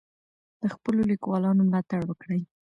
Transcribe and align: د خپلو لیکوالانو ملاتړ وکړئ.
د 0.61 0.63
خپلو 0.75 1.01
لیکوالانو 1.11 1.67
ملاتړ 1.67 2.01
وکړئ. 2.05 2.41